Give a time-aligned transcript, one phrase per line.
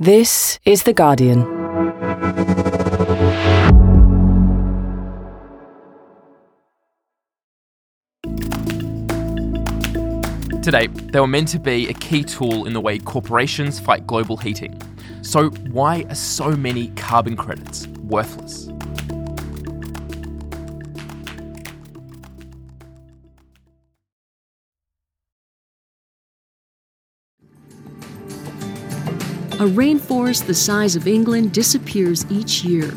[0.00, 1.44] This is The Guardian.
[10.62, 14.36] Today, they were meant to be a key tool in the way corporations fight global
[14.36, 14.76] heating.
[15.22, 18.73] So, why are so many carbon credits worthless?
[29.64, 32.92] A rainforest the size of England disappears each year.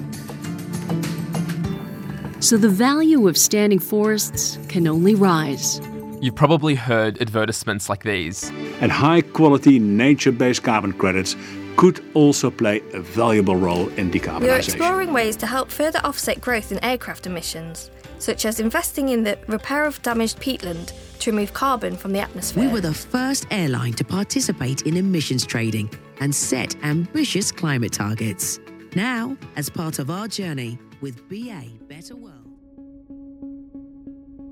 [2.41, 5.79] So the value of standing forests can only rise.
[6.19, 8.51] You've probably heard advertisements like these.
[8.81, 11.37] And high quality nature based carbon credits
[11.77, 14.41] could also play a valuable role in decarbonisation.
[14.41, 19.07] We are exploring ways to help further offset growth in aircraft emissions, such as investing
[19.07, 22.65] in the repair of damaged peatland to remove carbon from the atmosphere.
[22.65, 25.89] We were the first airline to participate in emissions trading
[26.19, 28.59] and set ambitious climate targets.
[28.95, 32.33] Now, as part of our journey with BA Better World.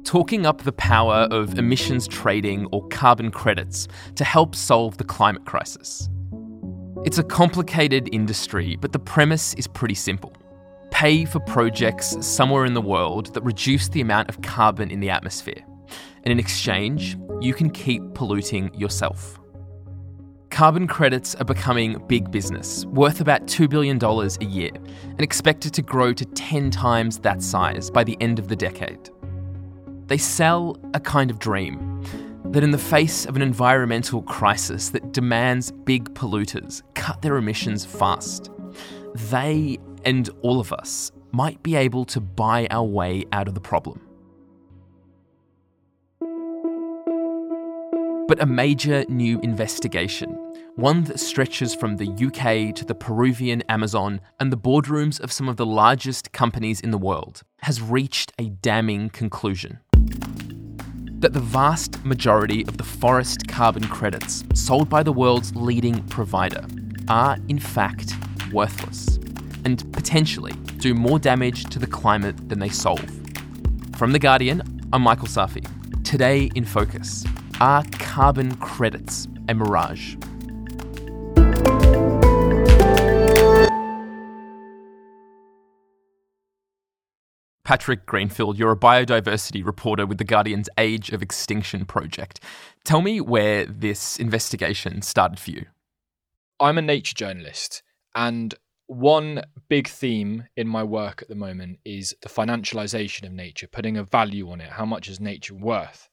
[0.04, 5.46] Talking up the power of emissions trading or carbon credits to help solve the climate
[5.46, 6.10] crisis.
[7.06, 10.34] It's a complicated industry, but the premise is pretty simple.
[10.92, 15.10] Pay for projects somewhere in the world that reduce the amount of carbon in the
[15.10, 15.64] atmosphere.
[16.24, 19.40] And in exchange, you can keep polluting yourself.
[20.56, 24.72] Carbon credits are becoming big business, worth about $2 billion a year,
[25.04, 29.10] and expected to grow to 10 times that size by the end of the decade.
[30.08, 32.02] They sell a kind of dream
[32.46, 37.84] that, in the face of an environmental crisis that demands big polluters cut their emissions
[37.84, 38.50] fast,
[39.14, 43.60] they and all of us might be able to buy our way out of the
[43.60, 44.05] problem.
[48.28, 50.32] But a major new investigation,
[50.78, 55.48] one that stretches from the UK to the Peruvian Amazon and the boardrooms of some
[55.48, 59.78] of the largest companies in the world, has reached a damning conclusion.
[61.20, 66.66] That the vast majority of the forest carbon credits sold by the world's leading provider
[67.08, 68.14] are, in fact,
[68.52, 69.20] worthless
[69.66, 73.08] and potentially do more damage to the climate than they solve.
[73.98, 75.64] From The Guardian, I'm Michael Safi.
[76.04, 77.24] Today in Focus
[77.62, 80.16] are carbon credits a mirage?
[87.64, 92.40] Patrick Greenfield, you're a biodiversity reporter with The Guardian's Age of Extinction project.
[92.84, 95.66] Tell me where this investigation started for you.
[96.60, 97.82] I'm a nature journalist,
[98.14, 98.54] and
[98.88, 103.98] one big theme in my work at the moment is the financialization of nature, putting
[103.98, 104.70] a value on it.
[104.70, 106.08] How much is nature worth?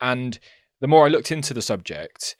[0.00, 0.38] And
[0.80, 2.36] the more I looked into the subject,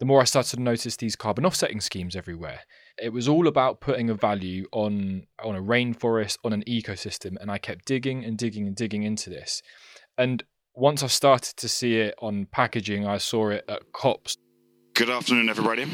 [0.00, 2.60] the more I started to notice these carbon offsetting schemes everywhere.
[3.00, 7.50] It was all about putting a value on on a rainforest, on an ecosystem, and
[7.50, 9.62] I kept digging and digging and digging into this.
[10.18, 10.42] And
[10.74, 14.36] once I started to see it on packaging, I saw it at COPs.
[14.94, 15.86] Good afternoon, everybody.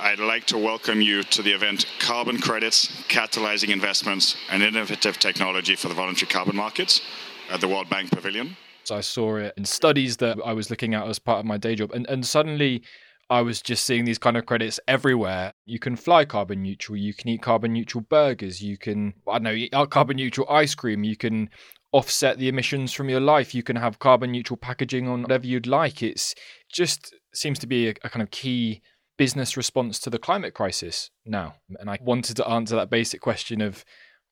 [0.00, 5.76] I'd like to welcome you to the event Carbon Credits Catalyzing Investments and Innovative Technology
[5.76, 7.02] for the Voluntary Carbon Markets
[7.50, 8.56] at the World Bank Pavilion.
[8.90, 11.74] I saw it in studies that I was looking at as part of my day
[11.74, 11.92] job.
[11.92, 12.82] And, and suddenly
[13.28, 15.52] I was just seeing these kind of credits everywhere.
[15.64, 19.42] You can fly carbon neutral, you can eat carbon neutral burgers, you can, I don't
[19.42, 21.50] know, eat uh, carbon neutral ice cream, you can
[21.92, 25.66] offset the emissions from your life, you can have carbon neutral packaging on whatever you'd
[25.66, 26.02] like.
[26.02, 26.34] It's
[26.72, 28.82] just seems to be a, a kind of key
[29.16, 31.54] business response to the climate crisis now.
[31.80, 33.84] And I wanted to answer that basic question of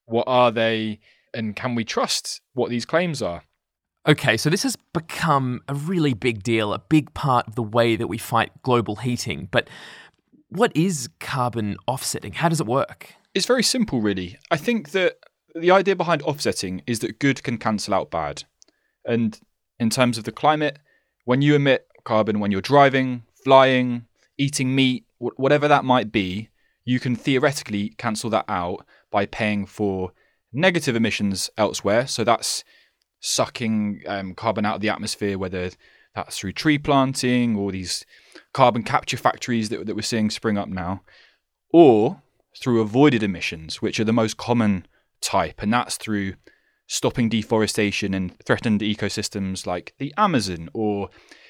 [0.06, 1.00] what are they
[1.32, 3.42] and can we trust what these claims are?
[4.06, 7.96] Okay, so this has become a really big deal, a big part of the way
[7.96, 9.48] that we fight global heating.
[9.50, 9.68] But
[10.50, 12.34] what is carbon offsetting?
[12.34, 13.14] How does it work?
[13.34, 14.36] It's very simple, really.
[14.50, 15.16] I think that
[15.54, 18.44] the idea behind offsetting is that good can cancel out bad.
[19.06, 19.40] And
[19.80, 20.78] in terms of the climate,
[21.24, 26.50] when you emit carbon when you're driving, flying, eating meat, whatever that might be,
[26.84, 30.12] you can theoretically cancel that out by paying for
[30.52, 32.06] negative emissions elsewhere.
[32.06, 32.62] So that's
[33.24, 35.70] sucking um, carbon out of the atmosphere, whether
[36.14, 38.04] that's through tree planting or these
[38.52, 41.02] carbon capture factories that, that we're seeing spring up now,
[41.72, 42.22] or
[42.60, 44.86] through avoided emissions, which are the most common
[45.22, 46.34] type, and that's through
[46.86, 51.08] stopping deforestation in threatened ecosystems like the Amazon or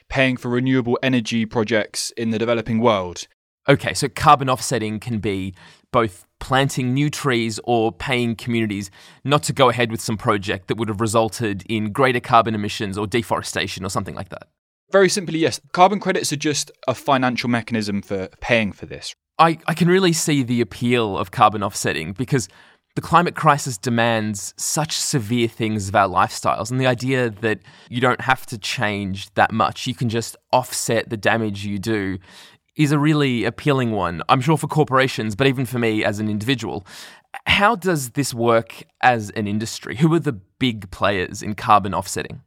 [0.08, 3.26] paying for renewable energy projects in the developing world.
[3.68, 5.54] Okay, so carbon offsetting can be
[5.90, 8.90] both planting new trees or paying communities
[9.24, 12.98] not to go ahead with some project that would have resulted in greater carbon emissions
[12.98, 14.46] or deforestation or something like that?
[14.92, 15.58] Very simply, yes.
[15.72, 19.14] Carbon credits are just a financial mechanism for paying for this.
[19.38, 22.46] I, I can really see the appeal of carbon offsetting because
[22.94, 27.58] the climate crisis demands such severe things of our lifestyles, and the idea that
[27.88, 32.18] you don't have to change that much, you can just offset the damage you do,
[32.76, 34.22] is a really appealing one.
[34.28, 36.86] I'm sure for corporations, but even for me as an individual.
[37.46, 39.96] How does this work as an industry?
[39.96, 42.42] Who are the big players in carbon offsetting?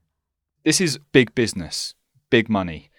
[0.63, 1.93] This is big business,
[2.29, 2.89] big money.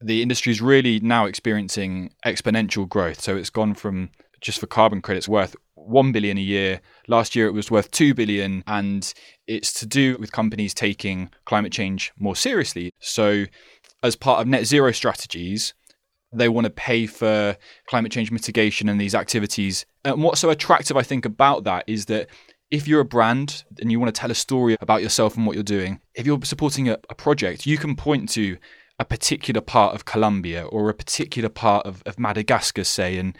[0.00, 3.20] The industry is really now experiencing exponential growth.
[3.20, 4.10] So it's gone from
[4.40, 6.80] just for carbon credits worth 1 billion a year.
[7.08, 9.12] Last year it was worth 2 billion and
[9.46, 12.92] it's to do with companies taking climate change more seriously.
[12.98, 13.44] So
[14.02, 15.72] as part of net zero strategies,
[16.36, 19.86] they want to pay for climate change mitigation and these activities.
[20.04, 22.28] And what's so attractive I think about that is that
[22.70, 25.54] if you're a brand and you want to tell a story about yourself and what
[25.54, 28.56] you're doing, if you're supporting a, a project, you can point to
[28.98, 33.36] a particular part of Colombia or a particular part of, of Madagascar, say, and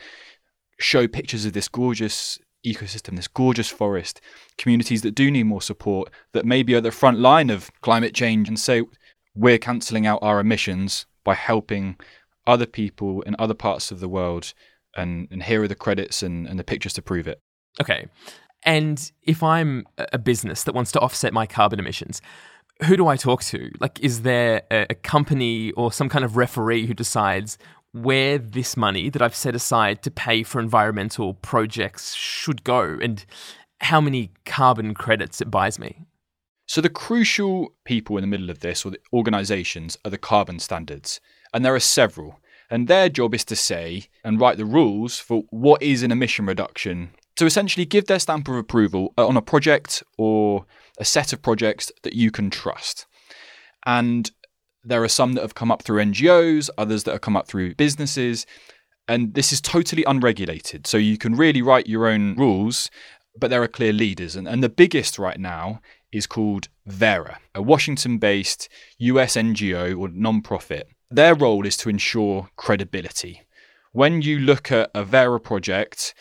[0.78, 4.20] show pictures of this gorgeous ecosystem, this gorgeous forest,
[4.58, 8.48] communities that do need more support, that maybe are the front line of climate change,
[8.48, 8.82] and say,
[9.34, 11.96] we're cancelling out our emissions by helping
[12.46, 14.52] other people in other parts of the world.
[14.96, 17.40] And, and here are the credits and, and the pictures to prove it.
[17.80, 18.06] Okay.
[18.62, 22.22] And if I'm a business that wants to offset my carbon emissions,
[22.84, 23.70] who do I talk to?
[23.80, 27.58] Like, is there a, a company or some kind of referee who decides
[27.92, 33.24] where this money that I've set aside to pay for environmental projects should go and
[33.80, 36.06] how many carbon credits it buys me.
[36.66, 40.58] So, the crucial people in the middle of this, or the organizations, are the carbon
[40.58, 41.20] standards.
[41.54, 42.40] And there are several.
[42.68, 46.44] And their job is to say and write the rules for what is an emission
[46.44, 47.10] reduction.
[47.36, 50.66] To essentially give their stamp of approval uh, on a project or
[50.98, 53.06] a set of projects that you can trust.
[53.86, 54.30] And
[54.82, 57.74] there are some that have come up through NGOs, others that have come up through
[57.76, 58.46] businesses.
[59.08, 60.86] And this is totally unregulated.
[60.86, 62.90] So you can really write your own rules,
[63.38, 64.36] but there are clear leaders.
[64.36, 65.80] And, and the biggest right now
[66.12, 68.68] is called Verra, a Washington based
[68.98, 70.84] US NGO or nonprofit.
[71.14, 73.42] Their role is to ensure credibility.
[73.92, 76.14] When you look at a Verra project,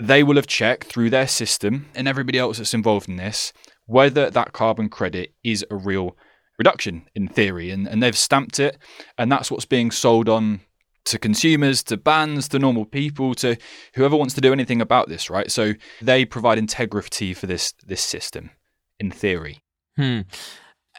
[0.00, 3.52] they will have checked through their system and everybody else that's involved in this
[3.86, 6.16] whether that carbon credit is a real
[6.58, 7.70] reduction in theory.
[7.70, 8.78] And, and they've stamped it,
[9.16, 10.60] and that's what's being sold on
[11.04, 13.56] to consumers, to bands, to normal people, to
[13.94, 15.50] whoever wants to do anything about this, right?
[15.50, 18.50] So they provide integrity for this this system,
[18.98, 19.60] in theory.
[19.96, 20.22] Hmm.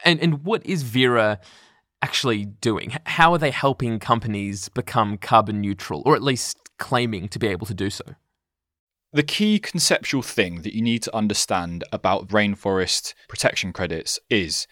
[0.04, 1.40] And and what is Verra
[2.02, 2.94] actually doing?
[3.06, 7.66] How are they helping companies become carbon neutral, or at least claiming to be able
[7.66, 8.04] to do so?
[9.12, 14.66] The key conceptual thing that you need to understand about rainforest protection credits is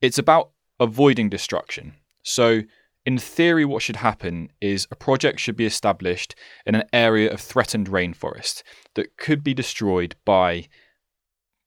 [0.00, 0.50] it's about
[0.80, 1.94] avoiding destruction.
[2.22, 2.62] So,
[3.04, 6.34] in theory, what should happen is a project should be established
[6.64, 8.62] in an area of threatened rainforest
[8.94, 10.68] that could be destroyed by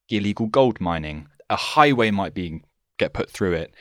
[0.10, 1.28] illegal gold mining.
[1.52, 2.64] A highway might be
[2.98, 3.76] get put through it.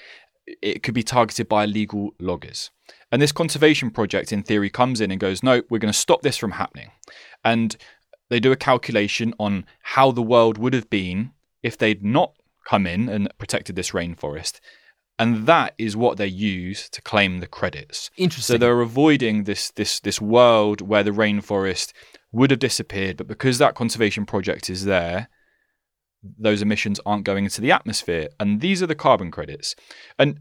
[0.47, 2.71] It could be targeted by illegal loggers.
[3.11, 6.23] And this conservation project, in theory, comes in and goes, no, we're going to stop
[6.23, 6.91] this from happening.
[7.45, 7.77] And
[8.29, 11.33] they do a calculation on how the world would have been
[11.63, 12.33] if they'd not
[12.69, 14.61] come in and protected this rainforest.
[15.19, 18.11] And that is what they use to claim the credits.
[18.17, 18.55] Interesting.
[18.55, 21.93] So they're avoiding this this this world where the rainforest
[22.33, 25.29] would have disappeared, but because that conservation project is there,
[26.39, 28.29] those emissions aren't going into the atmosphere.
[28.41, 29.75] And these are the carbon credits.
[30.19, 30.41] And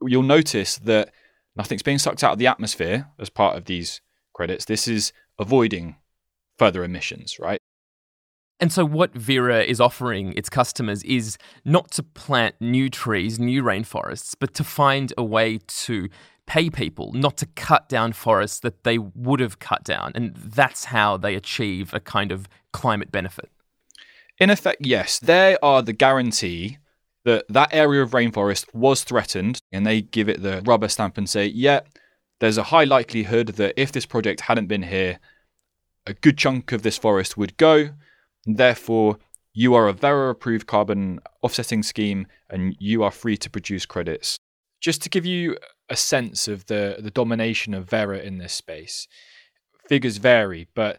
[0.00, 1.12] you'll notice that
[1.56, 4.00] nothing's being sucked out of the atmosphere as part of these
[4.34, 4.64] credits.
[4.64, 5.96] This is avoiding
[6.58, 7.60] further emissions, right?
[8.60, 13.60] And so, what Verra is offering its customers is not to plant new trees, new
[13.62, 16.08] rainforests, but to find a way to
[16.46, 20.12] pay people not to cut down forests that they would have cut down.
[20.14, 23.50] And that's how they achieve a kind of climate benefit.
[24.42, 25.20] In effect, yes.
[25.20, 26.78] They are the guarantee
[27.24, 31.30] that that area of rainforest was threatened, and they give it the rubber stamp and
[31.30, 31.82] say, yeah,
[32.40, 35.20] there's a high likelihood that if this project hadn't been here,
[36.08, 37.90] a good chunk of this forest would go
[38.44, 39.18] Therefore,
[39.54, 44.36] you are a Verra approved carbon offsetting scheme and you are free to produce credits.
[44.80, 45.56] Just to give you
[45.88, 49.06] a sense of the, the domination of Verra in this space,
[49.88, 50.98] figures vary, but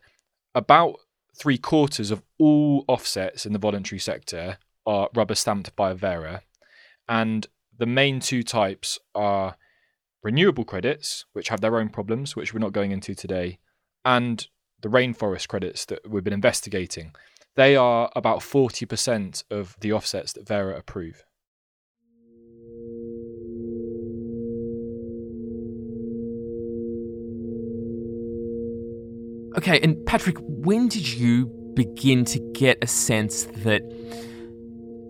[0.56, 1.00] about
[1.36, 6.42] three quarters of all offsets in the voluntary sector are rubber stamped by Verra.
[7.08, 7.48] And
[7.78, 9.56] the main two types are
[10.22, 13.60] renewable credits, which have their own problems, which we're not going into today,
[14.06, 14.48] and
[14.82, 17.14] the rainforest credits that we've been investigating.
[17.56, 21.24] They are about 40% of the offsets that Verra approve.
[29.58, 31.46] Okay, and Patrick, when did you
[31.76, 33.82] begin to get a sense that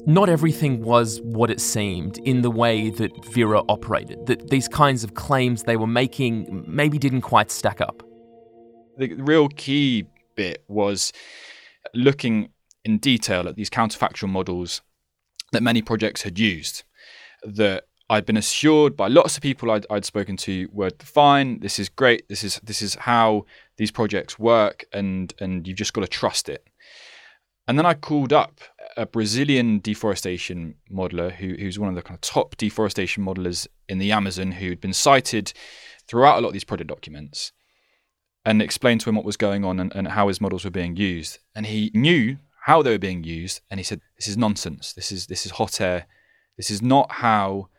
[0.05, 5.03] not everything was what it seemed in the way that Verra operated, that these kinds
[5.03, 8.03] of claims they were making maybe didn't quite stack up?
[8.97, 11.13] The real key bit was
[11.93, 12.49] looking
[12.83, 14.81] in detail at these counterfactual models
[15.53, 16.83] that many projects had used
[17.43, 21.59] that I'd been assured by lots of people I'd, I'd, spoken to were fine.
[21.61, 22.29] This is great.
[22.29, 23.45] This is this is how
[23.77, 26.63] these projects work, and and you've just got to trust it.
[27.67, 28.61] And then I called up
[28.95, 33.97] a Brazilian deforestation modeler who, who's one of the kind of top deforestation modelers in
[33.97, 35.51] the Amazon, who'd been cited
[36.07, 37.51] throughout a lot of these project documents,
[38.45, 40.95] and explained to him what was going on and, and how his models were being
[40.95, 41.39] used.
[41.55, 44.93] And he knew how they were being used, and he said, "This is nonsense.
[44.93, 46.05] This is this is hot air.
[46.57, 47.69] This is not how."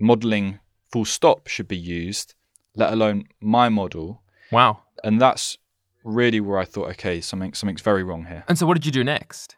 [0.00, 0.60] Modeling
[0.92, 2.34] full stop should be used,
[2.74, 4.22] let alone my model.
[4.52, 4.82] Wow.
[5.04, 5.58] And that's
[6.04, 8.44] really where I thought, okay, something something's very wrong here.
[8.48, 9.56] And so what did you do next?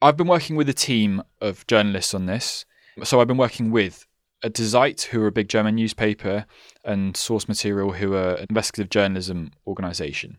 [0.00, 2.64] I've been working with a team of journalists on this.
[3.02, 4.06] So I've been working with
[4.42, 6.46] Die Zeit, who are a big German newspaper,
[6.84, 10.38] and Source Material, who are an investigative journalism organization.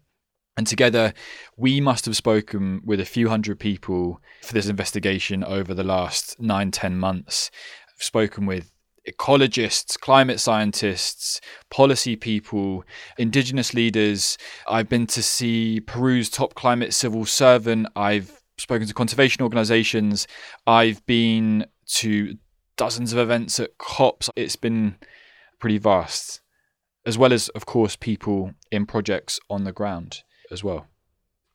[0.58, 1.14] And together,
[1.58, 6.40] we must have spoken with a few hundred people for this investigation over the last
[6.40, 7.52] nine, ten months.
[7.90, 8.72] I've spoken with
[9.08, 12.84] ecologists, climate scientists, policy people,
[13.18, 14.38] indigenous leaders.
[14.68, 17.88] I've been to see Peru's top climate civil servant.
[17.96, 20.28] I've spoken to conservation organizations.
[20.66, 22.38] I've been to
[22.78, 24.30] dozens of events at COPs.
[24.36, 24.96] It's been
[25.60, 26.42] pretty vast,
[27.06, 30.88] as well as, of course, people in projects on the ground as well.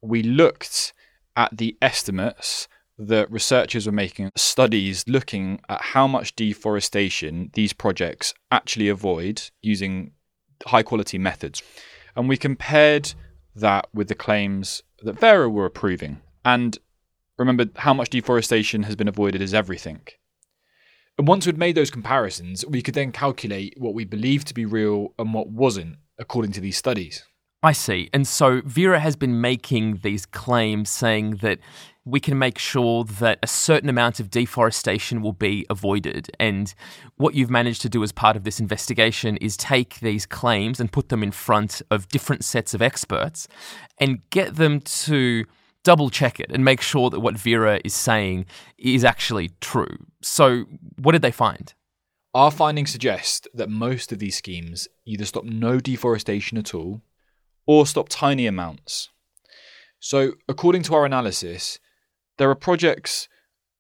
[0.01, 0.93] We looked
[1.37, 2.69] at the estimates
[3.01, 10.13] that researchers were making studies looking at how much deforestation these projects actually avoid using
[10.67, 11.63] high quality methods.
[12.15, 13.15] And we compared
[13.55, 16.21] that with the claims that Verra were approving.
[16.45, 16.77] And
[17.39, 20.03] remember, how much deforestation has been avoided is everything.
[21.17, 24.67] And once we'd made those comparisons, we could then calculate what we believed to be
[24.67, 27.25] real and what wasn't, according to these studies.
[27.63, 28.09] I see.
[28.15, 31.59] And so Verra has been making these claims saying that
[32.05, 36.31] we can make sure that a certain amount of deforestation will be avoided.
[36.41, 36.73] And
[37.17, 40.91] what you've managed to do as part of this investigation is take these claims and
[40.91, 43.49] put them in front of different sets of experts
[43.99, 45.45] and get them to
[45.83, 48.47] double check it and make sure that what Verra is saying
[48.79, 50.07] is actually true.
[50.23, 50.65] So,
[50.97, 51.73] what did they find?
[52.33, 57.03] Our findings suggest that most of these schemes either stop no deforestation at all
[57.67, 59.09] or stop tiny amounts.
[59.99, 61.79] So, according to our analysis,
[62.41, 63.29] there are projects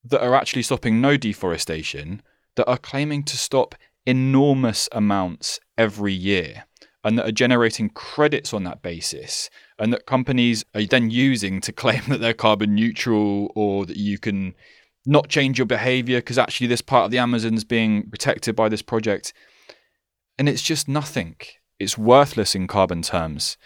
[0.04, 2.20] that are actually stopping no deforestation
[2.56, 3.74] that are claiming to stop
[4.04, 6.66] enormous amounts every year
[7.02, 9.48] and that are generating credits on that basis
[9.78, 14.18] and that companies are then using to claim that they're carbon neutral or that you
[14.18, 14.54] can
[15.06, 18.68] not change your behavior because actually this part of the Amazon is being protected by
[18.68, 19.32] this project.
[20.38, 21.36] And it's just nothing.
[21.78, 23.56] It's worthless in carbon terms.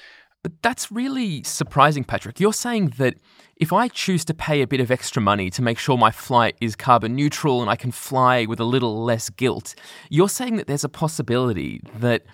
[0.45, 2.39] But that's really surprising, Patrick.
[2.39, 3.15] You're saying that
[3.57, 6.55] if I choose to pay a bit of extra money to make sure my flight
[6.61, 9.75] is carbon neutral and I can fly with a little less guilt,
[10.11, 12.25] you're saying that there's a possibility that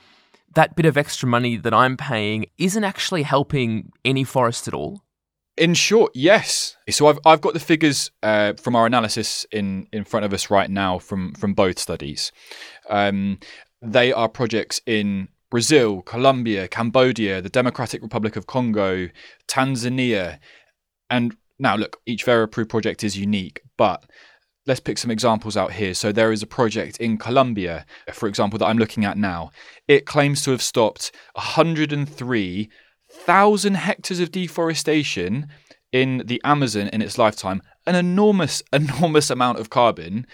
[0.57, 5.03] that bit of extra money that I'm paying isn't actually helping any forest at all?
[5.57, 6.77] In short, yes.
[6.89, 10.51] So I've I've got the figures uh, from our analysis in in front of us
[10.51, 12.33] right now from from both studies.
[12.89, 13.39] Um,
[13.81, 19.09] they are projects in Brazil, Colombia, Cambodia, the Democratic Republic of Congo,
[19.49, 20.39] Tanzania.
[21.11, 24.07] And now, look, each approved project is unique, but
[24.67, 25.95] let's pick some examples out here.
[25.95, 29.51] So, there is a project in Colombia, for example, that I'm looking at now.
[29.89, 35.49] It claims to have stopped 103,000 hectares of deforestation
[35.93, 40.27] in the Amazon in its lifetime, an enormous, enormous amount of carbon.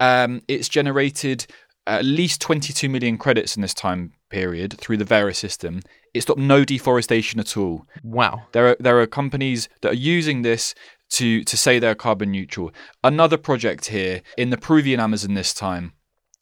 [0.00, 1.46] Um, it's generated
[1.88, 5.80] at least 22 million credits in this time period through the Verra system.
[6.14, 7.86] It stopped no deforestation at all.
[8.02, 8.42] Wow.
[8.52, 10.74] There are there are companies that are using this
[11.10, 12.72] to to say they're carbon neutral.
[13.02, 15.92] Another project here in the Peruvian Amazon this time.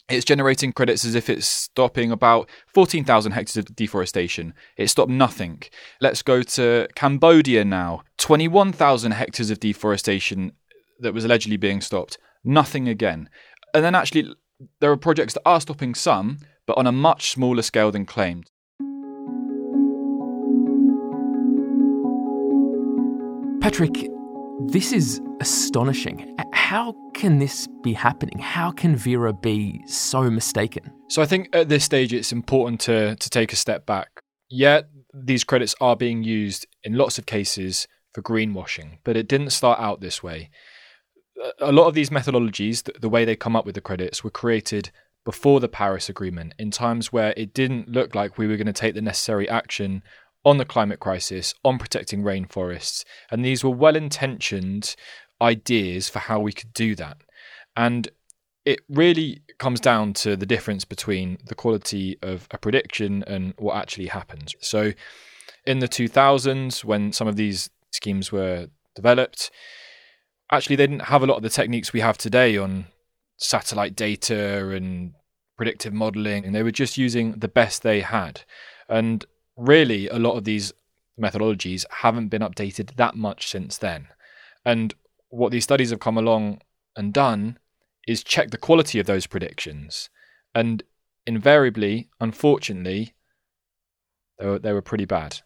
[0.08, 4.54] It's generating credits as if it's stopping about 14,000 hectares of deforestation.
[4.76, 5.62] It stopped nothing.
[6.00, 8.02] Let's go to Cambodia now.
[8.18, 10.52] 21,000 hectares of deforestation
[11.00, 12.18] that was allegedly being stopped.
[12.44, 13.28] Nothing again.
[13.74, 14.32] And then actually
[14.80, 18.50] there are projects that are stopping some, but on a much smaller scale than claimed.
[23.60, 24.08] Patrick,
[24.68, 26.36] this is astonishing.
[26.52, 28.38] How can this be happening?
[28.38, 30.92] How can Verra be so mistaken?
[31.08, 34.08] So I think at this stage it's important to to take a step back.
[34.48, 34.82] Yeah,
[35.12, 39.78] these credits are being used in lots of cases for greenwashing, but it didn't start
[39.80, 40.50] out this way.
[41.60, 44.90] A lot of these methodologies, the way they come up with the credits, were created
[45.24, 48.72] before the Paris Agreement in times where it didn't look like we were going to
[48.72, 50.02] take the necessary action
[50.44, 53.04] on the climate crisis, on protecting rainforests.
[53.30, 54.94] And these were well intentioned
[55.42, 57.18] ideas for how we could do that.
[57.76, 58.08] And
[58.64, 63.76] it really comes down to the difference between the quality of a prediction and what
[63.76, 64.54] actually happens.
[64.60, 64.92] So,
[65.66, 69.50] in the 2000s, when some of these schemes were developed,
[70.50, 72.86] actually, they didn't have a lot of the techniques we have today on
[73.36, 75.12] satellite data and
[75.56, 78.42] predictive modeling, and they were just using the best they had.
[78.88, 79.24] And
[79.56, 80.72] really, a lot of these
[81.20, 84.08] methodologies haven't been updated that much since then.
[84.64, 84.94] And
[85.28, 86.60] what these studies have come along
[86.94, 87.58] and done
[88.06, 90.10] is check the quality of those predictions.
[90.54, 90.82] And
[91.26, 93.14] invariably, unfortunately,
[94.38, 95.40] they were, they were pretty bad.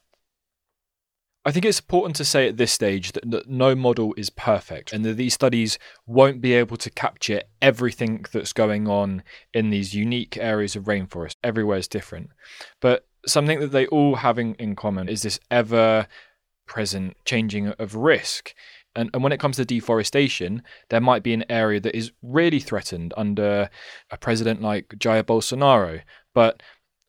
[1.44, 4.92] I think it's important to say at this stage that, that, no model is perfect
[4.92, 9.22] and that these studies won't be able to capture everything that's going on
[9.54, 11.36] in these unique areas of rainforest.
[11.42, 12.30] Everywhere is different.
[12.80, 16.06] But something that they all have in, in common is this ever
[16.66, 18.54] present changing of risk.
[18.94, 22.60] And, and when it comes to deforestation, there might be an area that is really
[22.60, 23.70] threatened under
[24.10, 26.02] a president like Jair Bolsonaro.
[26.34, 26.62] But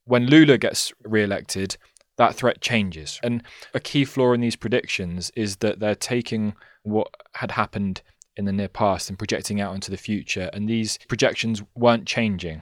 [0.05, 1.77] when Lula gets re elected,
[2.22, 3.20] that threat changes.
[3.24, 3.42] And
[3.74, 8.04] a key flaw in these predictions is that they're taking what had happened
[8.38, 10.51] in the near past and projecting out into the future.
[10.54, 12.62] And these projections weren't changing.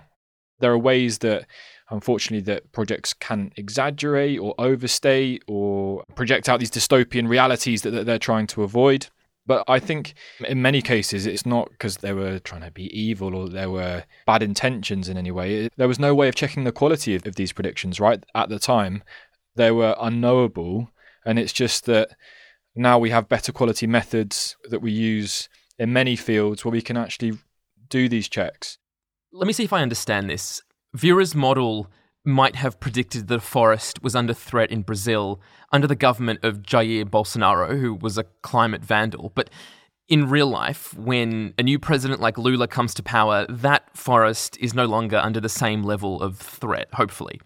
[0.59, 1.45] There are ways that,
[1.89, 8.05] unfortunately, that projects can exaggerate or overstate or project out these dystopian realities that, that
[8.05, 9.07] they're trying to avoid.
[9.45, 10.13] But I think
[10.47, 14.05] in many cases, it's not because they were trying to be evil or there were
[14.25, 15.67] bad intentions in any way.
[15.75, 18.59] There was no way of checking the quality of, of these predictions, right, at the
[18.59, 19.03] time
[19.59, 20.89] they were unknowable.
[21.25, 22.15] And it's just that
[22.75, 26.97] now we have better quality methods that we use in many fields where we can
[26.97, 27.33] actually
[27.89, 28.77] do these checks.
[29.31, 30.61] Let me see if I understand this.
[30.93, 31.87] Verra's model
[32.25, 35.41] might have predicted that a forest was under threat in Brazil
[35.71, 39.31] under the government of Jair Bolsonaro, who was a climate vandal.
[39.35, 39.49] But
[40.07, 44.73] in real life, when a new president like Lula comes to power, that forest is
[44.73, 47.39] no longer under the same level of threat, hopefully.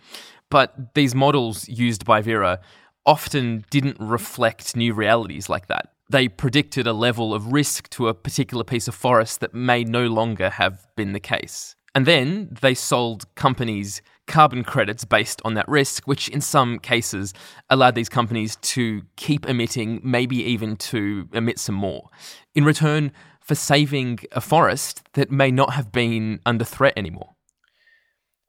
[0.54, 2.60] But these models used by Verra
[3.08, 5.94] often didn't reflect new realities like that.
[6.12, 10.06] They predicted a level of risk to a particular piece of forest that may no
[10.06, 11.76] longer have been the case.
[11.96, 17.34] And then they sold companies carbon credits based on that risk, which in some cases
[17.72, 22.12] allowed these companies to keep emitting, maybe even to emit some more,
[22.54, 23.12] in return
[23.42, 27.32] for saving a forest that may not have been under threat anymore.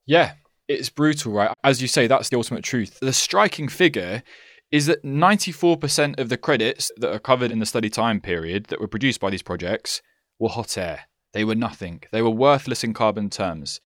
[0.04, 0.34] Yeah,
[0.68, 1.52] it's brutal, right?
[1.62, 2.98] As you say, that's the ultimate truth.
[3.00, 4.22] The striking figure
[4.70, 8.80] is that 94% of the credits that are covered in the study time period that
[8.80, 10.02] were produced by these projects
[10.38, 11.02] were hot air.
[11.32, 12.02] They were nothing.
[12.12, 13.80] They were worthless in carbon terms.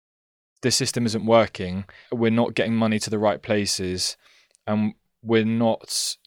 [0.61, 1.85] This system isn't working.
[2.11, 4.17] We're not getting money to the right places.
[4.65, 6.17] And we're not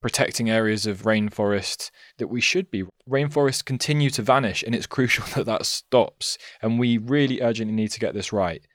[0.00, 2.84] protecting areas of rainforest that we should be.
[3.08, 6.38] Rainforests continue to vanish, and it's crucial that that stops.
[6.62, 8.66] And we really urgently need to get this right.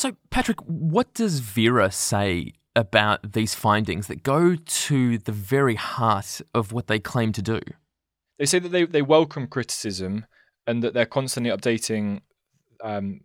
[0.00, 6.40] So, Patrick, what does Verra say about these findings that go to the very heart
[6.54, 7.60] of what they claim to do?
[8.38, 10.24] They say that they, they welcome criticism
[10.66, 12.22] and that they're constantly updating
[12.82, 13.20] um,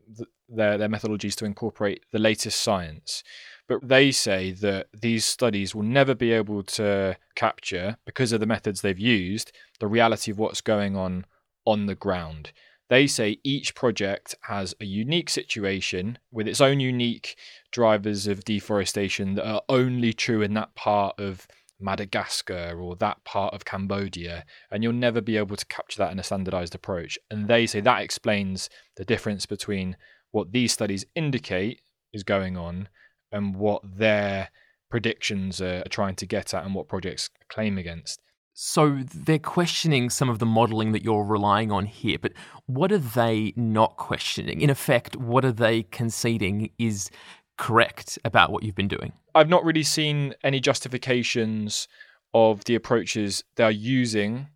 [0.50, 3.24] their, their methodologies to incorporate the latest science.
[3.70, 8.46] But they say that these studies will never be able to capture, because of the
[8.46, 11.26] methods they've used, the reality of what's going on
[11.66, 12.52] on the ground.
[12.90, 17.36] They say each project has a unique situation with its own unique
[17.72, 21.48] drivers of deforestation that are only true in that part of
[21.80, 26.20] Madagascar or that part of Cambodia, and you'll never be able to capture that in
[26.20, 27.18] a standardized approach.
[27.30, 29.98] And they say that explains the difference between
[30.32, 31.82] what these studies indicate
[32.14, 32.88] is going on
[33.32, 34.50] and what their
[34.90, 38.22] predictions are trying to get at and what projects claim against.
[38.58, 42.32] So they're questioning some of the modelling that you're relying on here, but
[42.68, 44.62] what are they not questioning?
[44.62, 47.10] In effect, what are they conceding is
[47.58, 49.12] correct about what you've been doing?
[49.36, 51.90] I've not really seen any justifications
[52.34, 54.48] of the approaches they are using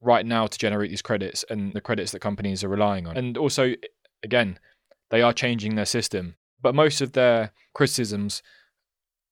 [0.00, 3.16] right now to generate these credits and the credits that companies are relying on.
[3.16, 3.74] And also,
[4.24, 4.58] again,
[5.10, 8.42] they are changing their system, but most of their criticisms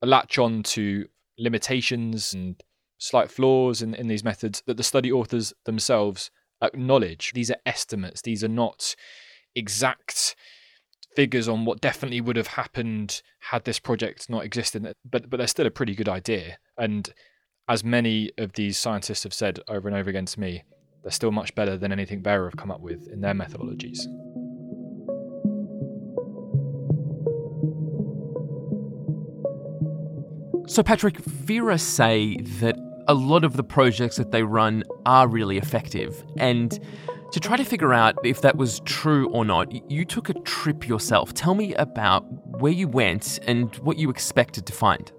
[0.02, 2.62] latch on to limitations and
[2.98, 6.30] slight flaws in, in these methods that the study authors themselves
[6.62, 7.32] acknowledge.
[7.34, 8.94] These are estimates, these are not
[9.54, 10.36] exact
[11.16, 15.46] figures on what definitely would have happened had this project not existed, but but they're
[15.46, 16.58] still a pretty good idea.
[16.76, 17.12] And
[17.68, 20.62] as many of these scientists have said over and over again to me,
[21.02, 23.98] they're still much better than anything Verra have come up with in their methodologies.
[30.68, 32.77] So, Patrick, Verra say that
[33.08, 36.22] a lot of the projects that they run are really effective.
[36.36, 36.78] And
[37.32, 40.86] to try to figure out if that was true or not, you took a trip
[40.86, 41.34] yourself.
[41.34, 42.20] Tell me about
[42.60, 45.10] where you went and what you expected to find.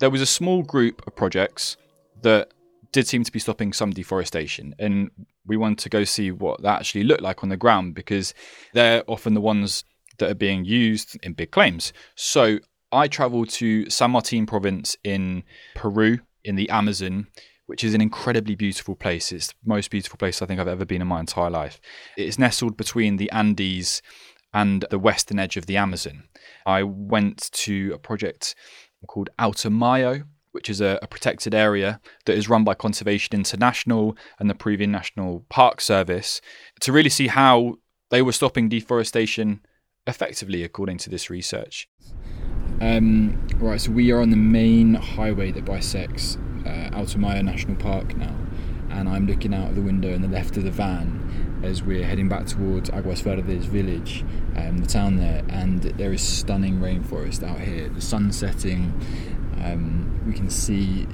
[0.00, 1.76] There was a small group of projects
[2.22, 2.52] that
[2.92, 4.74] did seem to be stopping some deforestation.
[4.78, 5.10] And
[5.46, 8.34] we wanted to go see what that actually looked like on the ground because
[8.72, 9.84] they're often the ones
[10.18, 11.92] that are being used in big claims.
[12.14, 12.58] So
[12.92, 17.28] I traveled to San Martin province in Peru, in the Amazon,
[17.66, 19.32] which is an incredibly beautiful place.
[19.32, 21.80] It's the most beautiful place I think I've ever been in my entire life.
[22.16, 24.02] It's nestled between the Andes
[24.52, 26.24] and the western edge of the Amazon.
[26.66, 28.54] I went to a project
[29.06, 34.16] called Alto Mayo, which is a, a, protected area that is run by Conservation International
[34.38, 36.40] and the Peruvian National Park Service
[36.80, 37.76] to really see how
[38.10, 39.60] they were stopping deforestation
[40.06, 41.88] effectively, according to this research.
[42.80, 47.76] Um, right, so we are on the main highway that bisects uh, Alto Mayo National
[47.76, 48.34] Park now,
[48.88, 52.04] and I'm looking out of the window in the left of the van as we're
[52.04, 54.24] heading back towards Aguas Verdes village,
[54.56, 57.90] um, the town there, and there is stunning rainforest out here.
[57.90, 58.94] The sun setting,
[59.62, 61.06] um, we can see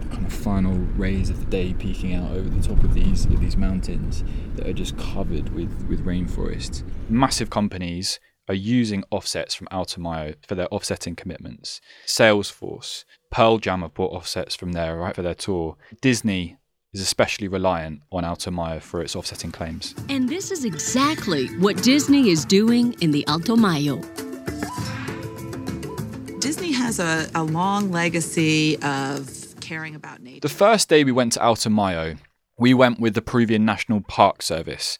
[0.00, 3.26] the kind of final rays of the day peeking out over the top of these
[3.26, 4.24] of these mountains
[4.56, 6.82] that are just covered with with rainforest.
[7.10, 8.18] Massive companies
[8.50, 11.80] are using offsets from Alto Mayo for their offsetting commitments.
[12.04, 15.76] Salesforce, Pearl Jam have bought offsets from there, right, for their tour.
[16.00, 16.56] Disney
[16.92, 19.94] is especially reliant on Alto Mayo for its offsetting claims.
[20.08, 23.98] And this is exactly what Disney is doing in the Alto Mayo.
[26.40, 30.40] Disney has a, a long legacy of caring about nature.
[30.40, 32.16] The first day we went to Alto Mayo,
[32.58, 34.98] we went with the Peruvian National Park Service,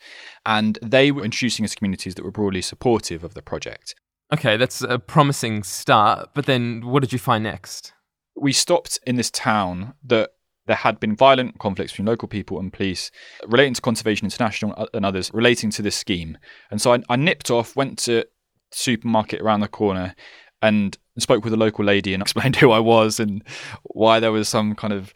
[0.51, 3.95] and they were introducing us to communities that were broadly supportive of the project.
[4.33, 7.93] Okay, that's a promising start, but then what did you find next?
[8.35, 10.31] We stopped in this town that
[10.67, 13.13] there had been violent conflicts between local people and police
[13.47, 16.37] relating to Conservation International and others relating to this scheme.
[16.69, 18.27] And so I, I nipped off, went to
[18.73, 20.17] supermarket around the corner
[20.63, 23.45] and spoke with a local lady and explained who I was and
[23.85, 25.15] why there was some kind of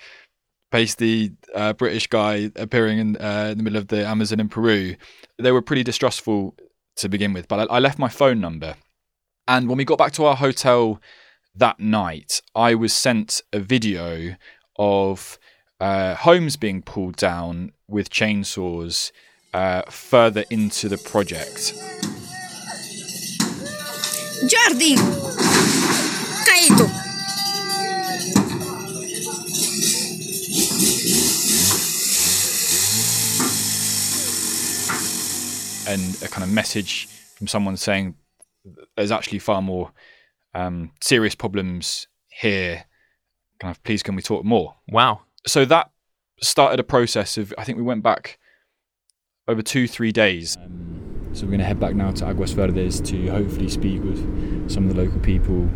[0.74, 4.96] pasty uh, British guy appearing in, uh, in, the middle of the Amazon in Peru.
[5.38, 6.56] They were pretty distrustful
[6.96, 8.74] to begin with, but I, I left my phone number.
[9.46, 11.00] And when we got back to our hotel
[11.54, 14.34] that night, I was sent a video
[14.76, 15.38] of
[15.78, 19.12] uh, homes being pulled down with chainsaws
[19.52, 21.72] uh, further into the project.
[24.50, 24.96] Jordi!
[26.48, 27.03] Caído!
[35.87, 38.14] And a kind of message from someone saying
[38.97, 39.92] there's actually far more
[40.55, 42.85] um, serious problems here.
[43.61, 44.75] Kind of, please, can we talk more?
[44.88, 45.23] Wow.
[45.47, 45.90] So that
[46.40, 48.38] started a process of, I think we went back
[49.47, 50.57] over two, three days.
[50.57, 54.70] Um, so we're going to head back now to Aguas Verdes to hopefully speak with
[54.70, 55.68] some of the local people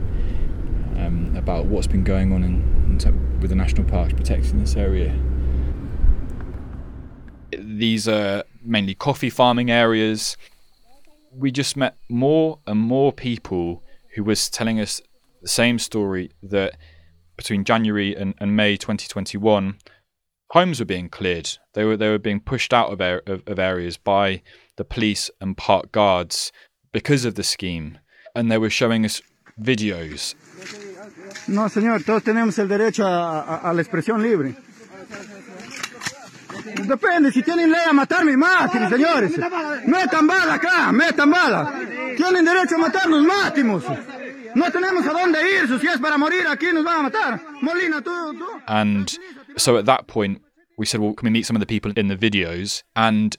[0.99, 5.15] um, about what's been going on in, in, with the national parks protecting this area.
[7.51, 10.37] These are mainly coffee farming areas.
[11.33, 13.83] We just met more and more people
[14.15, 15.01] who was telling us
[15.43, 16.77] the same story that
[17.37, 19.77] between January and, and May 2021,
[20.51, 21.51] homes were being cleared.
[21.75, 24.43] They were they were being pushed out of, er, of, of areas by
[24.77, 26.53] the police and park guards
[26.93, 27.99] because of the scheme,
[28.35, 29.23] and they were showing us
[29.61, 30.35] videos.
[31.47, 34.55] No, señor, todos tenemos el derecho a, a, a la expresión libre.
[36.87, 39.37] Depende, si tienen ley a matarme, maten, señores.
[39.87, 41.73] Metan bala acá, metan bala.
[42.17, 43.85] Tienen derecho a matarnos, mátimos.
[44.55, 47.41] No tenemos a dónde ir, si es para morir aquí nos van a matar.
[47.63, 48.47] Molina, tú, tú.
[48.67, 49.19] And
[49.57, 50.41] so at that point,
[50.79, 52.83] we said, well, can we meet some of the people in the videos?
[52.97, 53.37] And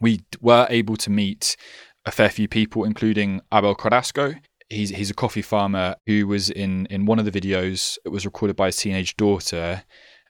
[0.00, 1.56] we were able to meet
[2.04, 4.34] a fair few people, including Abel Carrasco.
[4.68, 7.98] He's, he's a coffee farmer who was in, in one of the videos.
[8.04, 9.84] It was recorded by his teenage daughter.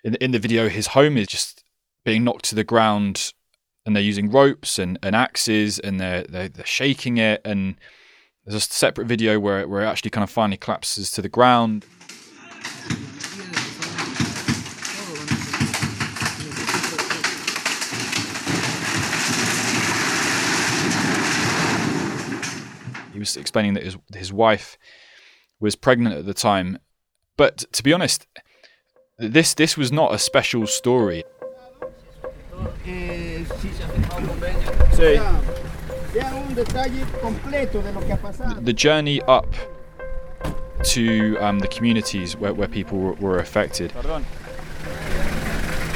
[0.05, 1.62] In, in the video, his home is just
[2.05, 3.33] being knocked to the ground
[3.85, 7.77] and they're using ropes and, and axes and they're, they're, they're shaking it and
[8.45, 11.85] there's a separate video where, where it actually kind of finally collapses to the ground.
[23.13, 24.77] He was explaining that his his wife
[25.61, 26.79] was pregnant at the time.
[27.37, 28.27] But to be honest,
[29.19, 31.23] this this was not a special story.
[38.65, 39.47] The journey up
[40.85, 43.93] to um, the communities where, where people were, were affected.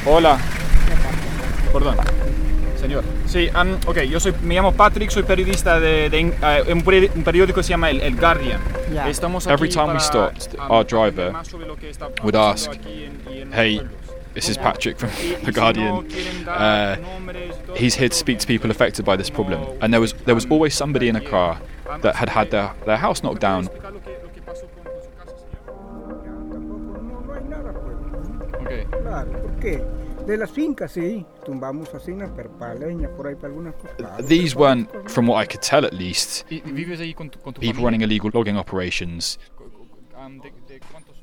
[0.05, 0.38] Hola.
[1.72, 1.96] Perdón.
[2.81, 3.05] Señor.
[3.27, 7.25] Sí, um, ok, yo soy, me llamo Patrick, soy periodista de, de uh, un, un,
[7.25, 8.61] periódico que se llama El, El Guardian.
[8.92, 9.09] Yeah.
[9.49, 11.35] Every time we stopped, our driver
[12.22, 12.70] would ask,
[13.53, 13.81] hey,
[14.37, 15.09] this is Patrick from
[15.44, 16.46] The Guardian.
[16.46, 16.96] Uh,
[17.75, 19.79] he's here to speak to people affected by this problem.
[19.81, 21.59] And there was, there was always somebody in a car
[22.03, 23.70] that had had their, their house knocked down.
[28.66, 29.83] Okay.
[34.20, 39.38] These weren't, from what I could tell at least, people running illegal logging operations.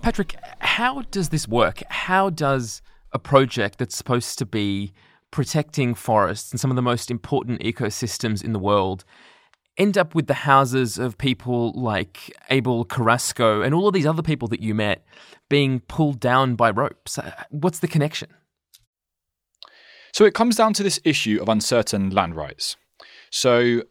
[0.01, 1.83] Patrick, how does this work?
[1.89, 2.81] How does
[3.13, 4.93] a project that's supposed to be
[5.31, 9.03] protecting forests and some of the most important ecosystems in the world
[9.77, 14.21] end up with the houses of people like Abel Carrasco and all of these other
[14.21, 15.03] people that you met
[15.49, 17.17] being pulled down by ropes?
[17.17, 18.29] Uh, what's the connection?
[20.13, 22.75] So it comes down to this issue of uncertain land rights.
[23.31, 23.81] So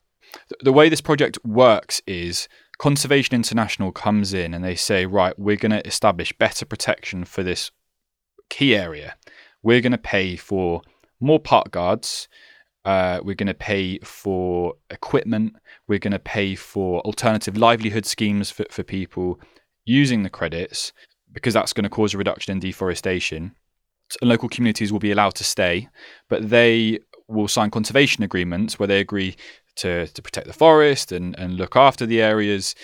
[0.60, 5.56] the way this project works is Conservation International comes in and they say, right, we're
[5.56, 7.72] going to establish better protection for this
[8.48, 9.16] key area.
[9.62, 10.82] We're going to pay for
[11.20, 12.28] more park guards.
[12.84, 15.54] Uh, we're going to pay for equipment.
[15.86, 19.38] We're going to pay for alternative livelihood schemes for, for people
[19.84, 20.92] using the credits
[21.32, 23.54] because that's going to cause a reduction in deforestation.
[24.20, 25.88] And local communities will be allowed to stay,
[26.28, 29.36] but they will sign conservation agreements where they agree
[29.76, 32.74] to, to protect the forest and, and look after the areas.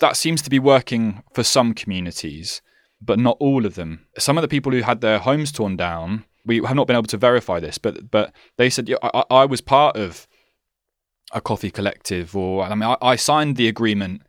[0.00, 2.62] That seems to be working for some communities
[3.00, 4.06] but not all of them.
[4.18, 7.06] Some of the people who had their homes torn down, we have not been able
[7.08, 10.26] to verify this, but but they said yeah, I, I was part of
[11.32, 14.22] a coffee collective, or I mean, I, I, signed the agreement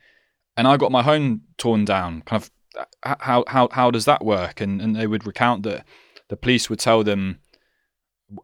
[0.58, 2.22] and I got my home torn down.
[2.24, 2.52] Kind of
[3.04, 4.62] how how how does that work?
[4.62, 5.86] And and they would recount that
[6.28, 7.40] the police would tell them.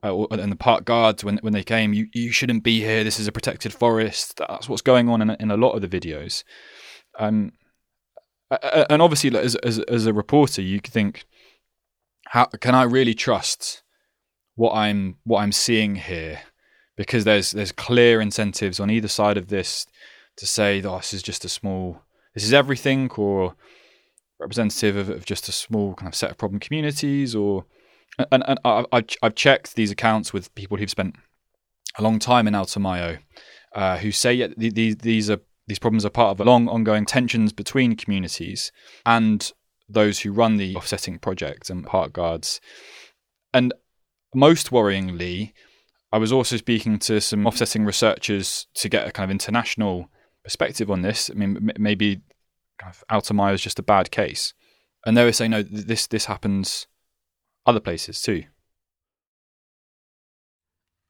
[0.03, 3.03] Uh, and the park guards, when when they came, you, you shouldn't be here.
[3.03, 4.37] This is a protected forest.
[4.37, 6.43] That's what's going on in in a lot of the videos.
[7.19, 7.51] Um,
[8.51, 11.25] and obviously, as, as as a reporter, you think,
[12.27, 13.83] how can I really trust
[14.55, 16.41] what I'm what I'm seeing here?
[16.95, 19.85] Because there's there's clear incentives on either side of this
[20.37, 22.01] to say, oh, this is just a small,
[22.33, 23.55] this is everything, or
[24.39, 27.65] representative of, of just a small kind of set of problem communities, or
[28.31, 31.15] and and I've I've checked these accounts with people who've spent
[31.97, 33.17] a long time in Alto Mayo
[33.75, 37.51] uh, who say yeah, these these are these problems are part of long ongoing tensions
[37.51, 38.71] between communities
[39.05, 39.51] and
[39.87, 42.59] those who run the offsetting project and park guards.
[43.53, 43.73] And
[44.33, 45.53] most worryingly,
[46.11, 50.09] I was also speaking to some offsetting researchers to get a kind of international
[50.43, 51.29] perspective on this.
[51.29, 52.21] I mean, maybe
[52.77, 54.53] kind of Alto Mayo is just a bad case,
[55.05, 56.87] and they were saying no, this this happens
[57.65, 58.43] other places too.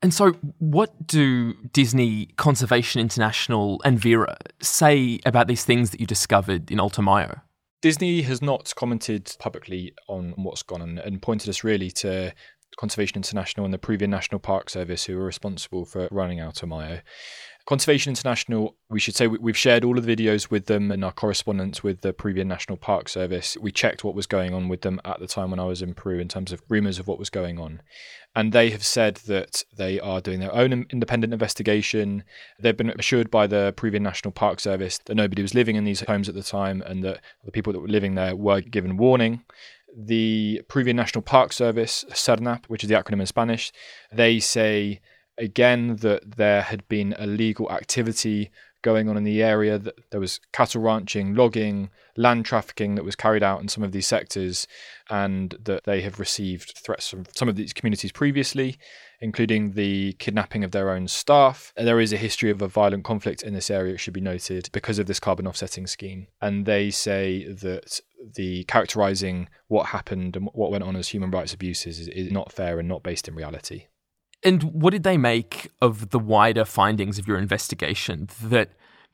[0.01, 6.05] And so, what do Disney, Conservation International, and Verra say about these things that you
[6.05, 7.41] discovered in Alto Mayo?
[7.81, 12.33] Disney has not commented publicly on what's gone on and pointed us really to
[12.77, 17.01] Conservation International and the Peruvian National Park Service, who are responsible for running Alto Mayo.
[17.65, 21.11] Conservation International, we should say we've shared all of the videos with them and our
[21.11, 23.57] correspondence with the Peruvian National Park Service.
[23.59, 25.95] We checked what was going on with them at the time when I was in
[25.95, 27.81] Peru in terms of rumours of what was going on.
[28.35, 32.23] And they have said that they are doing their own independent investigation.
[32.59, 36.01] They've been assured by the Peruvian National Park Service that nobody was living in these
[36.01, 39.43] homes at the time and that the people that were living there were given warning
[39.97, 43.71] the Peruvian National Park Service, SERNANP, which is the acronym in Spanish,
[44.11, 44.99] they say
[45.37, 50.39] again that there had been illegal activity going on in the area that there was
[50.53, 54.67] cattle ranching logging land trafficking that was carried out in some of these sectors
[55.09, 58.77] and that they have received threats from some of these communities previously
[59.21, 61.73] including the kidnapping of their own staff.
[61.75, 64.21] And there is a history of a violent conflict in this area it should be
[64.21, 66.27] noted because of this carbon offsetting scheme.
[66.41, 67.99] And they say that
[68.35, 72.51] the characterizing what happened and what went on as human rights abuses is, is not
[72.51, 73.85] fair and not based in reality
[74.45, 78.69] and what did they make of the wider findings of your investigation that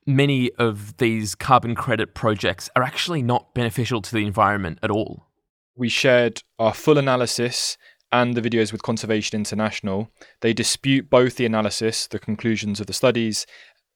[0.06, 5.28] many of these carbon credit projects are actually not beneficial to the environment at all?
[5.76, 7.78] We shared our full analysis
[8.12, 10.12] and the videos with Conservation International.
[10.42, 13.48] They dispute both the analysis, the conclusions of the studies,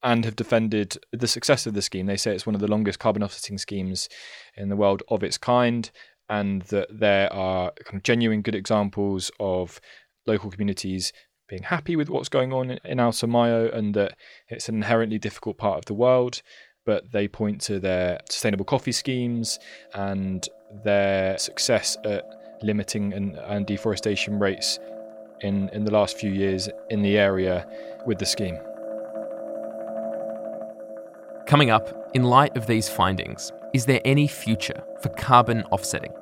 [0.01, 2.05] and have defended the success of the scheme.
[2.05, 4.07] They say it's one of the longest carbon offsetting schemes
[4.55, 5.91] in the world of its kind,
[6.29, 9.81] and that there are kind of genuine good examples of
[10.25, 11.13] local communities
[11.47, 14.15] being happy with what's going on in Alto Mayo, and that
[14.49, 16.41] it's an inherently difficult part of the world.
[16.85, 19.59] But they point to their sustainable coffee schemes
[19.93, 20.47] and
[20.83, 22.23] their success at
[22.61, 24.79] limiting and, and deforestation rates
[25.41, 27.67] in, in the last few years in the area
[28.05, 28.57] with the scheme.
[31.47, 36.13] Coming up, in light of these findings, is there any future for carbon offsetting?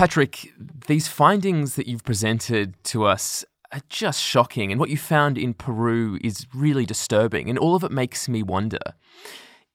[0.00, 0.50] Patrick,
[0.86, 5.52] these findings that you've presented to us are just shocking, and what you found in
[5.52, 8.78] Peru is really disturbing, and all of it makes me wonder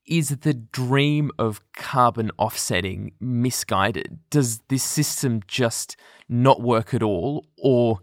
[0.07, 4.17] is the dream of carbon offsetting misguided?
[4.31, 5.95] Does this system just
[6.27, 7.45] not work at all?
[7.59, 7.99] Or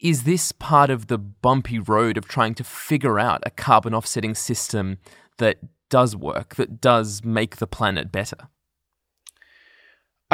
[0.00, 4.34] is this part of the bumpy road of trying to figure out a carbon offsetting
[4.34, 4.98] system
[5.38, 8.48] that does work, that does make the planet better?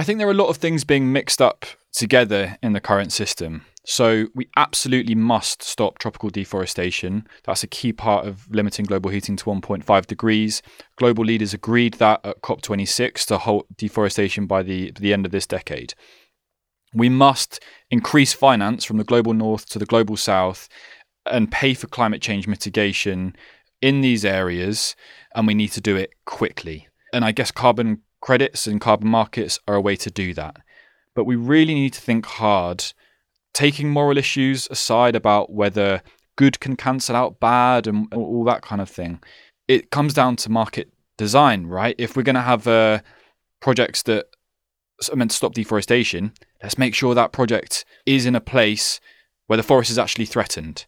[0.01, 3.13] I think there are a lot of things being mixed up together in the current
[3.13, 3.67] system.
[3.85, 7.29] So we absolutely must stop tropical deforestation.
[7.45, 10.63] That's a key part of limiting global heating to 1.5 degrees.
[10.97, 15.47] Global leaders agreed that at COP26 to halt deforestation by the, the end of this
[15.47, 15.93] decade.
[16.95, 20.67] We must increase finance from the global north to the global south
[21.27, 23.37] and pay for climate change mitigation
[23.83, 24.97] in these areas,
[25.35, 26.89] and we need to do it quickly.
[27.13, 30.57] And I guess carbon credits and carbon markets are a way to do that.
[31.15, 32.85] But we really need to think hard
[33.53, 36.03] taking moral issues aside about whether
[36.37, 39.21] good can cancel out bad and all that kind of thing,
[39.69, 41.95] it comes down to market design, right?
[41.99, 43.01] If we're going to have uh,
[43.61, 44.27] projects that
[45.13, 49.01] are meant to stop deforestation, let's make sure that project is in a place
[49.47, 50.87] where the forest is actually threatened.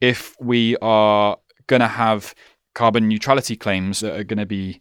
[0.00, 2.34] If we are going to have
[2.74, 4.80] carbon neutrality claims that are going to be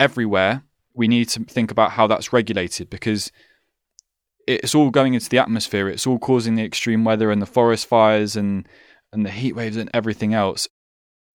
[0.00, 0.62] everywhere,
[0.94, 3.32] we need to think about how that's regulated because
[4.46, 5.88] it's all going into the atmosphere.
[5.88, 8.68] It's all causing the extreme weather and the forest fires and
[9.12, 10.68] and the heat waves and everything else.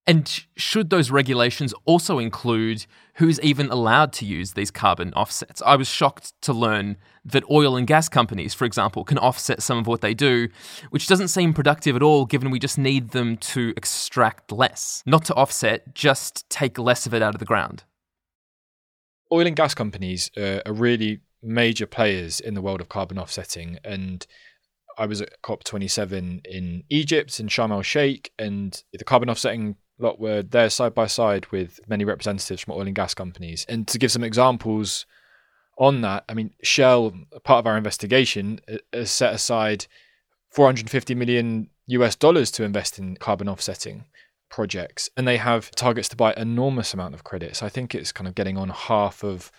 [0.06, 5.62] And should those regulations also include who's even allowed to use these carbon offsets?
[5.63, 9.78] I was shocked to learn that oil and gas companies, for example, can offset some
[9.78, 10.50] of what they do,
[10.89, 15.04] which doesn't seem productive at all given we just need them to extract less.
[15.06, 17.84] Not to offset, just take less of it out of the ground.
[19.32, 23.78] Oil and gas companies uh, are really major players in the world of carbon offsetting.
[23.84, 24.26] And
[24.98, 30.20] I was at COP27 in Egypt in Sharm el Sheikh, and the carbon offsetting lot
[30.20, 33.65] were there side by side with many representatives from oil and gas companies.
[33.70, 35.06] And to give some examples
[35.78, 37.13] on that, I mean, Shell,
[37.44, 38.60] part of our investigation,
[38.92, 39.86] has set aside
[40.52, 44.06] 450 million US dollars to invest in carbon offsetting
[44.49, 47.62] projects, and they have targets to buy enormous amount of credits.
[47.63, 49.51] I think it's kind of getting on half of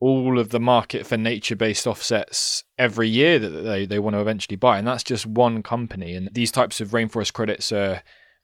[0.00, 4.20] all of the market for nature based offsets every year that they, they want to
[4.20, 4.78] eventually buy.
[4.78, 6.14] And that's just one company.
[6.14, 8.02] And these types of rainforest credits are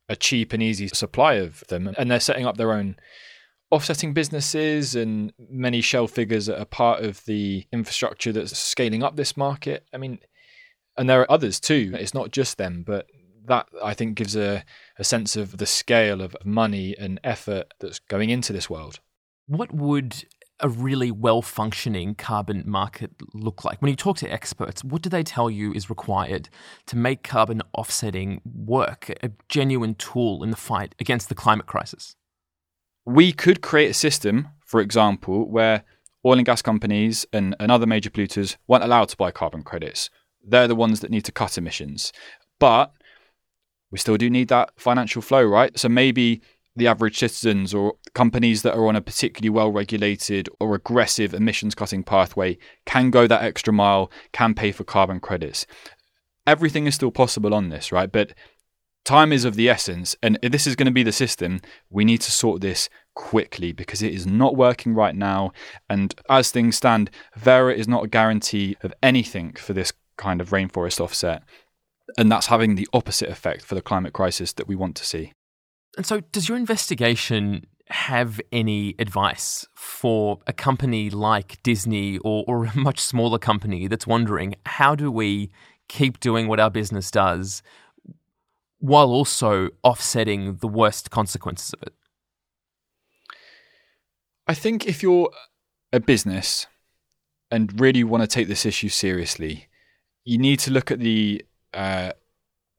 [0.09, 1.95] a cheap and easy supply of them.
[1.97, 2.97] And they're setting up their own
[3.71, 9.17] offsetting businesses and many shell figures that are part of the infrastructure that's scaling up
[9.17, 9.87] this market.
[9.93, 10.19] I mean,
[10.97, 11.93] and there are others too.
[11.95, 13.07] It's not just them, but
[13.47, 14.65] that I think gives a,
[14.99, 19.01] a sense of the scale of money and effort that's going into this world.
[19.47, 20.25] What would
[20.61, 23.83] a really well functioning carbon market look like?
[23.83, 26.49] When you talk to experts, what do they tell you is required
[26.87, 32.17] to make carbon offsetting work, a genuine tool in the fight against the climate crisis?
[33.05, 35.85] We could create a system, for example, where
[36.25, 40.09] oil and gas companies and, and other major polluters weren't allowed to buy carbon credits.
[40.43, 42.13] They're the ones that need to cut emissions.
[42.59, 42.93] But
[43.95, 45.79] we still do need that financial flow, right?
[45.79, 46.43] So maybe
[46.75, 51.77] the average citizens or companies that are on a particularly well regulated or aggressive emissions
[51.77, 55.65] cutting pathway can go that extra mile, can pay for carbon credits.
[56.45, 58.11] Everything is still possible on this, right?
[58.11, 58.35] But
[59.05, 60.17] time is of the essence.
[60.25, 63.71] And if this is going to be the system, we need to sort this quickly
[63.71, 65.53] because it is not working right now.
[65.89, 70.51] And as things stand, Verra is not a guarantee of anything for this kind of
[70.51, 71.45] rainforest offset.
[72.19, 75.33] And that's having the opposite effect for the climate crisis that we want to see.
[75.97, 82.65] And so, does your investigation have any advice for a company like Disney or, or
[82.65, 85.51] a much smaller company that's wondering how do we
[85.89, 87.63] keep doing what our business does
[88.79, 91.95] while also offsetting the worst consequences of it?
[94.47, 95.31] I think if you're
[95.93, 96.67] a business
[97.51, 99.69] and really want to take this issue seriously,
[100.25, 101.45] you need to look at the
[101.75, 102.13] uh,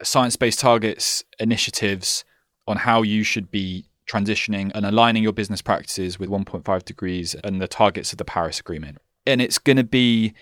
[0.03, 2.23] science based targets initiatives
[2.67, 7.61] on how you should be transitioning and aligning your business practices with 1.5 degrees and
[7.61, 8.99] the targets of the Paris Agreement.
[9.25, 10.33] And it's going to be,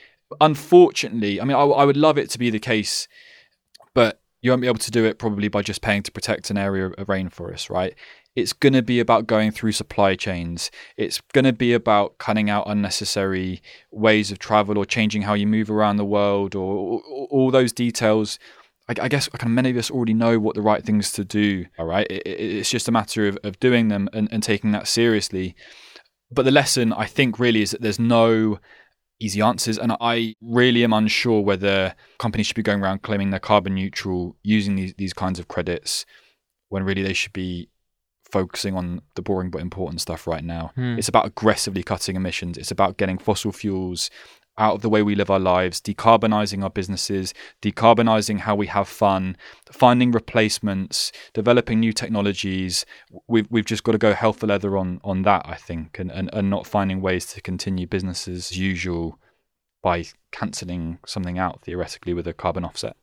[0.41, 3.07] unfortunately, I mean, I, I would love it to be the case,
[3.93, 6.57] but you won't be able to do it probably by just paying to protect an
[6.57, 7.95] area of rainforest, right?
[8.35, 10.71] It's going to be about going through supply chains.
[10.97, 13.61] It's going to be about cutting out unnecessary
[13.91, 17.71] ways of travel or changing how you move around the world or, or all those
[17.71, 18.39] details
[18.87, 21.23] I, I guess kind of many of us already know what the right things to
[21.23, 21.65] do.
[21.77, 24.87] All right, it, it's just a matter of, of doing them and, and taking that
[24.87, 25.55] seriously.
[26.31, 28.59] But the lesson I think really is that there's no
[29.19, 33.39] easy answers, and I really am unsure whether companies should be going around claiming they're
[33.39, 36.05] carbon neutral using these these kinds of credits
[36.69, 37.69] when really they should be
[38.33, 40.71] focusing on the boring but important stuff right now.
[40.75, 40.97] Hmm.
[40.97, 42.57] It's about aggressively cutting emissions.
[42.57, 44.09] It's about getting fossil fuels
[44.57, 48.87] out of the way we live our lives, decarbonizing our businesses, decarbonizing how we have
[48.87, 49.37] fun,
[49.71, 52.85] finding replacements, developing new technologies.
[53.27, 56.11] We've we've just got to go hell for leather on on that, I think, and,
[56.11, 59.19] and, and not finding ways to continue business as usual
[59.81, 62.95] by cancelling something out theoretically with a carbon offset.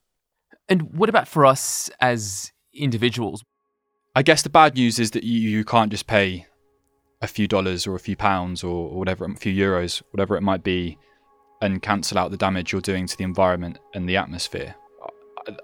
[0.69, 3.43] And what about for us as individuals?
[4.15, 6.47] I guess the bad news is that you, you can't just pay
[7.23, 10.43] a few dollars or a few pounds or, or whatever, a few euros, whatever it
[10.43, 10.99] might be,
[11.63, 14.75] and cancel out the damage you're doing to the environment and the atmosphere.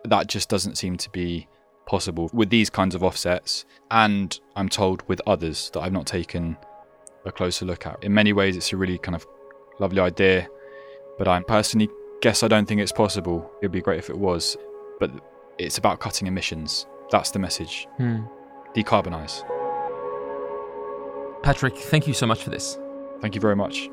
[0.05, 1.49] That just doesn't seem to be
[1.87, 6.57] possible with these kinds of offsets, and I'm told with others that I've not taken
[7.25, 8.03] a closer look at.
[8.05, 9.27] In many ways, it's a really kind of
[9.81, 10.49] lovely idea,
[11.19, 11.89] but I personally
[12.21, 13.51] guess I don't think it's possible.
[13.61, 14.57] It'd be great if it was,
[15.01, 15.11] but
[15.59, 16.87] it's about cutting emissions.
[17.11, 17.87] That's the message.
[17.97, 18.23] Hmm.
[18.77, 19.43] Decarbonize.
[21.43, 22.79] Patrick, thank you so much for this.
[23.21, 23.89] Thank you very much.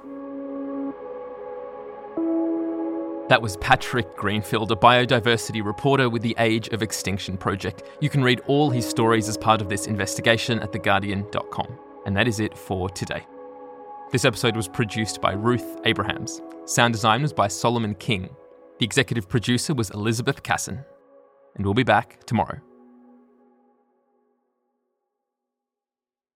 [3.29, 7.84] That was Patrick Greenfield, a biodiversity reporter with the Age of Extinction Project.
[8.01, 11.79] You can read all his stories as part of this investigation at theguardian.com.
[12.05, 13.25] And that is it for today.
[14.11, 16.41] This episode was produced by Ruth Abrahams.
[16.65, 18.36] Sound design was by Solomon King.
[18.79, 20.84] The executive producer was Elizabeth Casson.
[21.55, 22.59] And we'll be back tomorrow.